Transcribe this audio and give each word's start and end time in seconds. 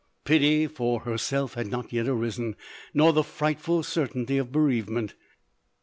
Pity 0.25 0.65
for 0.65 1.01
herself 1.01 1.53
had 1.53 1.67
not 1.67 1.93
yet 1.93 2.07
arisen, 2.07 2.55
nor 2.91 3.13
the 3.13 3.23
frightful 3.23 3.83
certainty 3.83 4.39
of 4.39 4.51
bereavement. 4.51 5.13